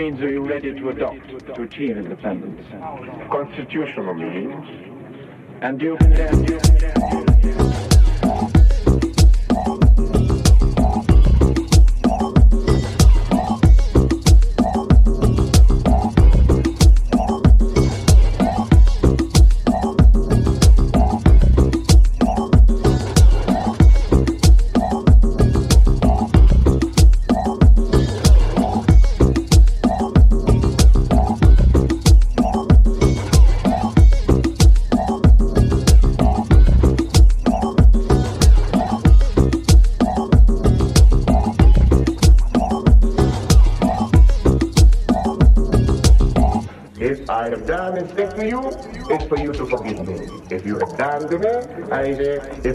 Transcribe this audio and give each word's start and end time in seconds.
Means 0.00 0.20
are 0.22 0.30
you 0.30 0.42
ready 0.48 0.72
to 0.72 0.88
adopt 0.88 1.28
to 1.54 1.62
achieve 1.62 1.98
independence? 1.98 2.66
Constitutional 3.30 4.14
means. 4.14 4.66
And 5.60 5.78
do 5.78 5.84
you 5.84 5.96
condemn? 5.98 7.89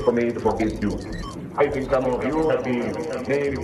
For 0.04 0.12
me 0.12 0.30
to 0.30 0.40
forgive 0.42 0.84
you. 0.84 1.00
I 1.56 1.70
think 1.70 1.90
some 1.90 2.04
of 2.04 2.26
you 2.26 2.50
have 2.50 2.66
been 2.66 2.94
maybe 3.30 3.56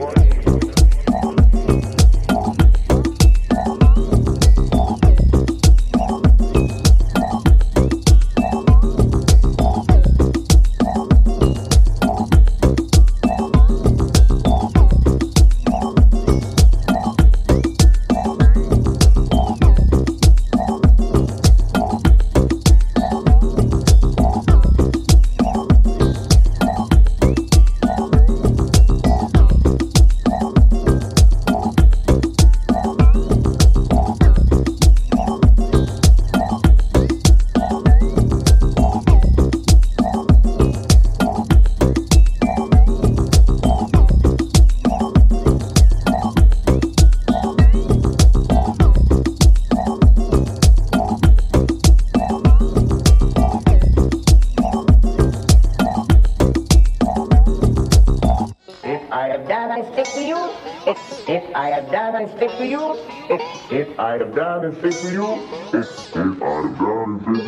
And 62.21 62.29
stick 62.37 62.51
to 62.59 62.67
you, 62.67 62.93
if, 63.31 63.71
if 63.71 63.99
I 63.99 64.19
have 64.19 64.35
done 64.35 64.65
and 64.65 64.77
stick 64.77 64.93
to 64.93 65.11
you, 65.11 65.25
if, 65.73 66.15
if 66.15 66.45
I 66.45 66.53
have 66.65 66.75
done 66.75 67.11
and 67.11 67.23
stick 67.23 67.39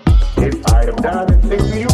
to 0.00 0.18
you, 0.18 0.42
if 0.42 0.66
I 0.66 0.84
have 0.86 0.96
done 0.96 1.32
and 1.32 1.44
stick 1.44 1.60
to 1.60 1.78
you, 1.78 1.88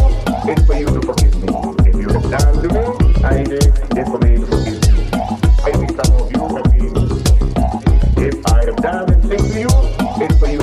it's 0.49 0.65
for 0.65 0.73
you 0.73 0.87
to 0.87 1.01
forgive 1.05 1.35
me. 1.37 1.49
If 1.85 1.95
you 2.01 2.09
have 2.09 2.31
done 2.31 2.55
to 2.63 2.69
me, 2.73 2.81
I 3.23 3.43
say 3.43 3.61
it's 3.95 4.09
for 4.09 4.17
me 4.17 4.37
to 4.37 4.45
forgive 4.47 4.81
you. 4.89 4.97
I 5.61 5.71
think 5.77 5.91
some 6.01 6.15
of 6.17 6.31
you 6.33 6.41
have 6.49 6.67
been. 6.73 6.95
If 8.25 8.35
I 8.47 8.65
have 8.65 8.77
done 8.77 9.13
and 9.13 9.23
stick 9.25 9.41
to 9.41 9.59
you, 9.59 9.69
it's 10.25 10.39
for 10.39 10.47
you 10.47 10.58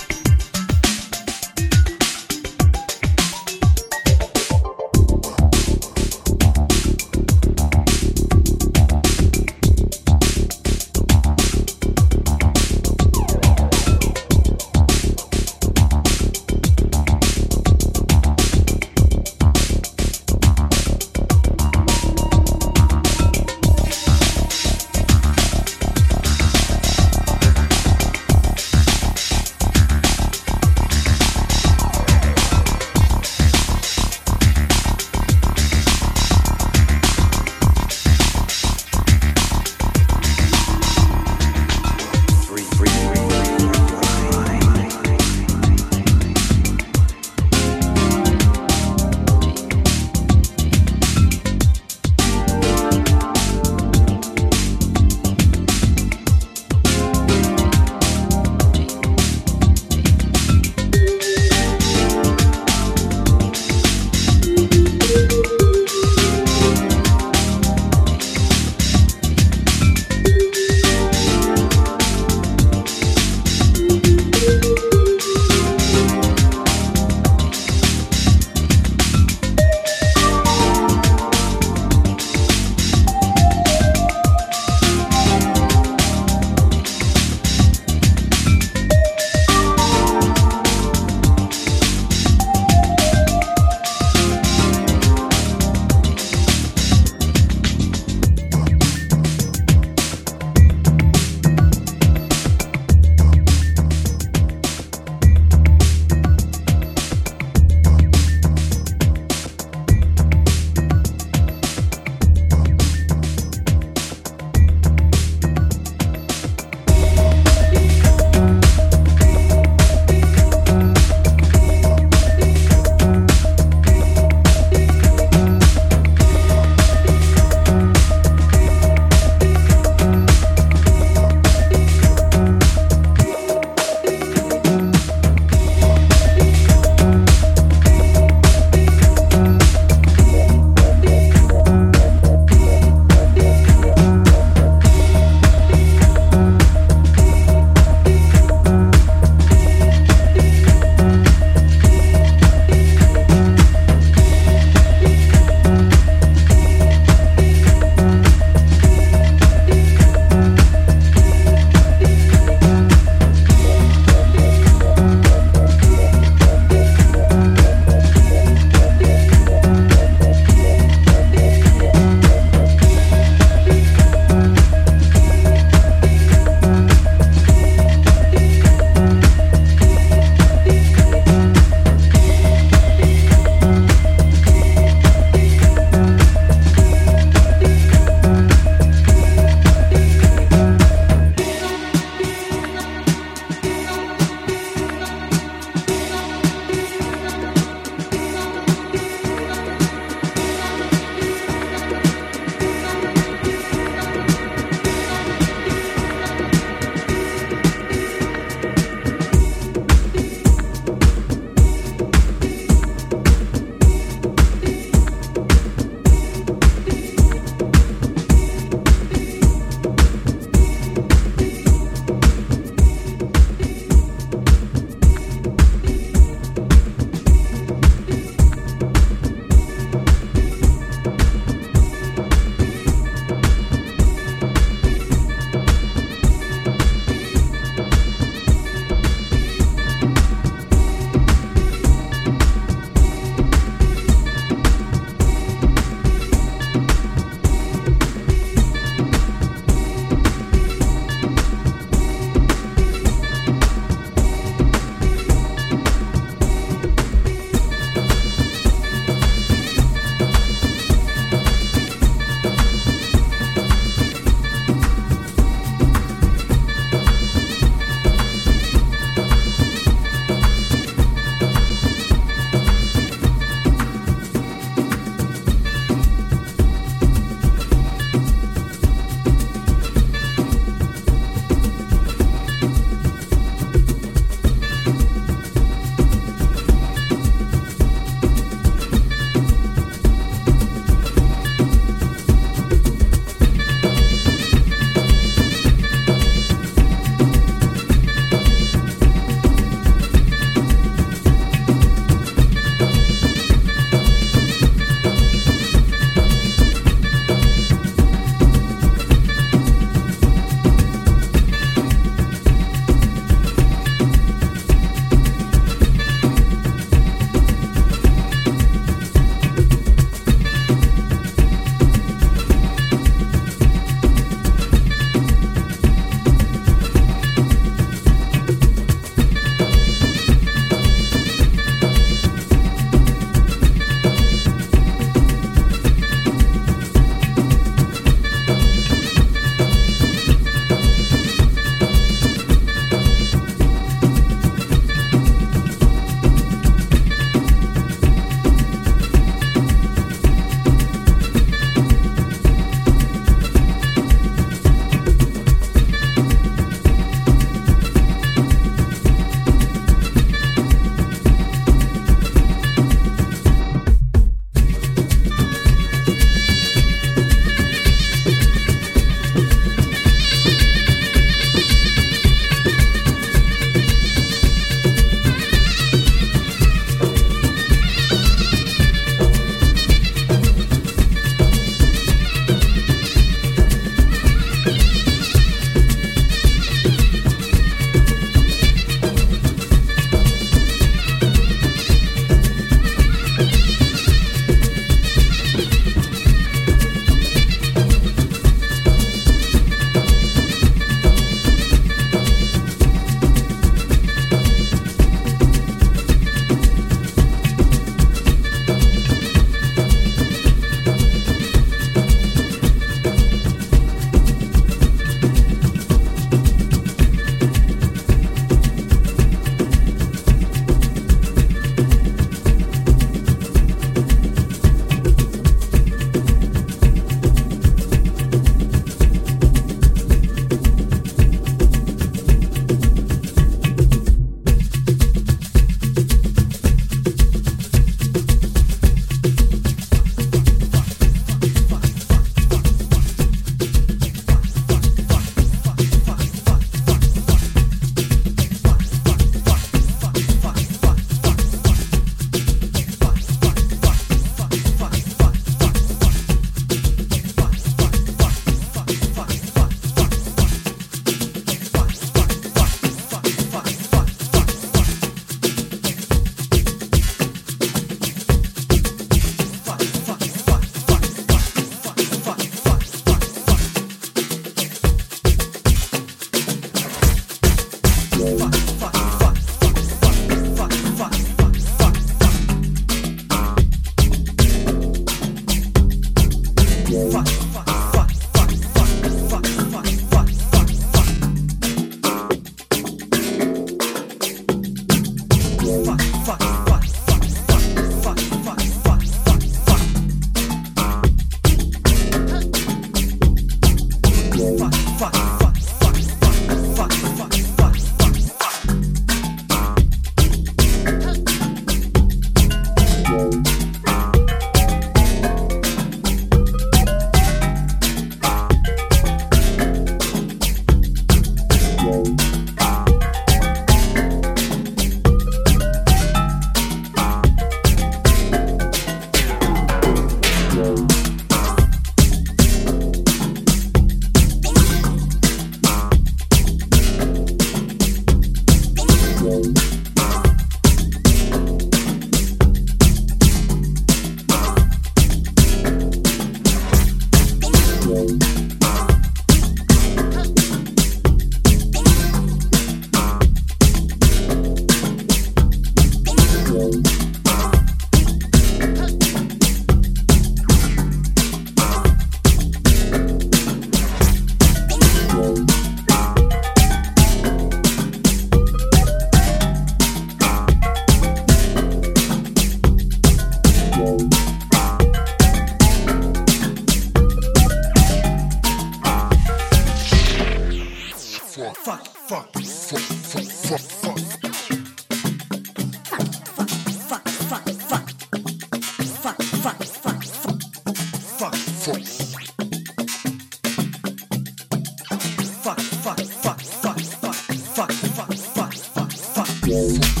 Yes. 599.51 600.00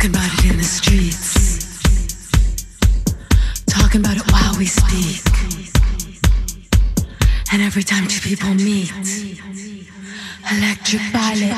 Talking 0.00 0.16
about 0.16 0.32
it 0.32 0.50
in 0.50 0.56
the 0.56 0.64
streets. 0.64 1.82
Talking 3.66 4.00
about 4.00 4.16
it 4.16 4.22
while 4.32 4.56
we 4.56 4.64
speak. 4.64 5.20
And 7.52 7.60
every 7.60 7.82
time 7.82 8.08
two 8.08 8.26
people 8.26 8.48
meet, 8.54 8.90
electric 10.50 11.02
violet. 11.12 11.52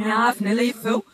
I've 0.00 0.40
nearly 0.40 0.70
felt 0.70 1.07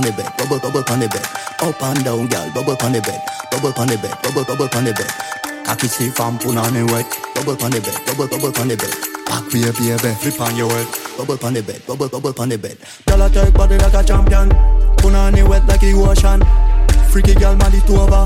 on 0.00 0.06
the 0.08 0.12
bed, 0.16 0.32
bubble, 0.36 0.58
bubble 0.58 0.84
on 0.88 1.00
the 1.00 1.08
bed. 1.08 1.26
Up 1.60 1.82
and 1.82 2.04
down, 2.04 2.26
girl, 2.28 2.50
bubble 2.54 2.76
on 2.80 2.92
the 2.92 3.00
bed. 3.04 3.20
Bubble 3.52 3.72
on 3.76 3.86
the 3.88 3.96
bed, 4.00 4.16
bubble, 4.22 4.44
bubble 4.44 4.68
on 4.72 4.84
the 4.84 4.92
bed. 4.96 5.12
Cocky 5.66 5.88
stiff 5.88 6.20
and 6.20 6.40
put 6.40 6.56
on 6.56 6.72
the 6.72 6.84
wet. 6.88 7.04
Bubble 7.36 7.60
on 7.60 7.70
the 7.70 7.80
bed, 7.80 8.00
bubble, 8.08 8.28
bubble 8.28 8.60
on 8.60 8.68
the 8.68 8.76
bed. 8.80 8.96
Back 9.28 9.44
baby, 9.52 9.92
baby, 9.92 10.14
flip 10.16 10.40
on 10.40 10.56
your 10.56 10.70
head. 10.72 10.88
Bubble 11.18 11.36
on 11.44 11.52
the 11.52 11.62
bed, 11.62 11.84
bubble, 11.86 12.08
bubble 12.08 12.34
on 12.40 12.48
the 12.48 12.56
bed. 12.56 12.78
Girl, 13.06 13.22
I 13.22 13.28
take 13.28 13.52
body 13.52 13.76
like 13.76 13.94
a 13.94 14.02
champion. 14.02 14.48
Put 14.96 15.12
on 15.12 15.34
the 15.36 15.44
wet 15.44 15.66
like 15.66 15.80
the 15.80 15.92
ocean. 15.92 16.40
Freaky 17.12 17.34
girl, 17.34 17.56
man, 17.56 17.74
it 17.74 17.88
over. 17.90 18.24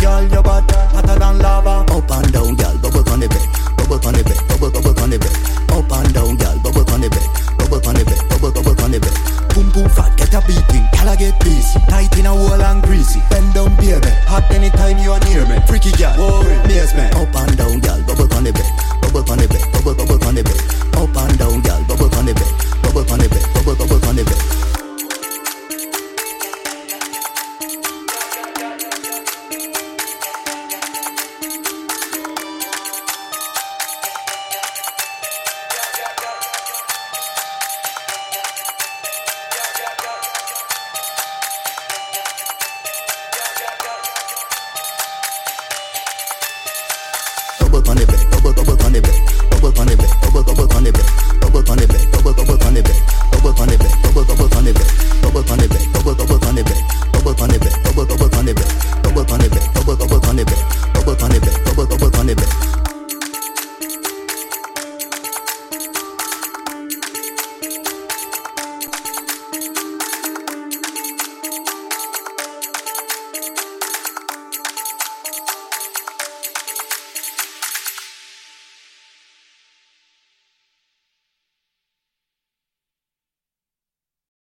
Girl, 0.00 0.24
your 0.30 0.42
bad, 0.42 0.70
hotter 0.94 1.18
than 1.18 1.38
lava. 1.38 1.84
Up 1.90 2.10
and 2.10 2.32
down, 2.32 2.54
girl, 2.54 2.76
bubble 2.78 3.08
on 3.10 3.20
the 3.20 3.28
bed. 3.28 3.46
Bubble 3.76 4.00
on 4.06 4.14
the 4.14 4.22
bed, 4.22 4.38
bubble, 4.48 4.70
bubble 4.70 5.00
on 5.02 5.10
the 5.10 5.18
bed. 5.18 5.34
Up 5.74 5.90
and 5.90 6.14
down, 6.14 6.36
girl, 6.36 6.56
bubble 6.62 6.86
on 6.92 7.00
the 7.00 7.08
bed. 7.10 7.26
Bubble 7.58 7.82
on 7.82 7.94
the 7.98 8.04
bed, 8.06 8.20
bubble, 8.30 8.52
bubble 8.54 8.78
on 8.84 8.90
the 8.90 8.98
bed. 9.02 9.14
Boom, 9.54 9.68
boom, 9.74 9.88
fat, 9.90 10.14
get 10.16 10.34
a 10.34 10.40
beating. 10.46 10.86
Girl, 10.94 11.08
I 11.10 11.16
get 11.16 11.34
busy. 11.42 11.78
Tight 11.90 12.14
in 12.18 12.26
a 12.26 12.34
wall 12.34 12.62
and 12.62 12.82
greasy. 12.82 13.20
Bend 13.30 13.54
down, 13.54 13.74
baby. 13.76 14.10
Hot 14.30 14.46
anytime 14.54 14.98
you 15.02 15.10
are 15.10 15.22
near 15.26 15.42
me. 15.50 15.58
Freaky 15.66 15.90
girl, 15.98 16.14
whoa, 16.14 16.46
yes, 16.70 16.94
man. 16.94 17.10
Up 17.18 17.34
and 17.34 17.54
down, 17.58 17.80
girl, 17.82 18.00
bubble 18.06 18.30
on 18.34 18.44
the 18.44 18.52
bed. 18.54 18.70
Bubble 19.02 19.26
on 19.26 19.38
the 19.38 19.46
bed, 19.50 19.64
bubble, 19.74 19.94
bubble 19.98 20.22
on 20.22 20.34
the 20.34 20.42
bed. 20.46 20.60
Up 20.94 21.16
and 21.16 21.34
down, 21.38 21.58
girl, 21.62 21.82
bubble 21.90 22.14
on 22.14 22.26
the 22.26 22.34
bed. 22.34 22.52
Bubble 22.86 23.06
on 23.10 23.18
the 23.18 23.26
bed, 23.28 23.44
bubble, 23.50 23.74
bubble 23.74 24.02
on 24.06 24.14
the 24.14 24.24
bed. 24.24 24.77